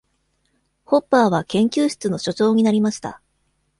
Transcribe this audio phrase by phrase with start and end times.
[0.83, 3.21] ホッパーは研究室の所長になりました。